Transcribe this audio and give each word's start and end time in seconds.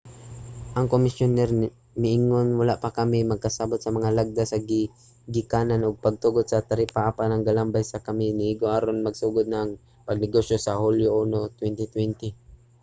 ang 0.77 0.87
komisyoner 0.93 1.49
miingon 2.01 2.47
wala 2.61 2.73
pa 2.83 2.89
kami 2.99 3.19
nagkasabut 3.23 3.79
sa 3.81 3.95
mga 3.97 4.09
lagda 4.17 4.43
sa 4.47 4.57
gigikanan 4.69 5.85
ug 5.87 6.01
pagtugot 6.05 6.45
sa 6.47 6.65
taripa 6.69 6.99
apan 7.09 7.29
ang 7.31 7.43
gambalay 7.47 7.83
nga 7.85 7.91
anaa 7.95 8.05
kami 8.07 8.25
igo 8.51 8.65
na 8.65 8.73
aron 8.77 9.05
magsugod 9.05 9.47
ang 9.51 9.71
pagnegosyo 10.07 10.57
sa 10.59 10.73
hulyo 10.81 11.07
1 11.21 11.59
2020 11.59 12.27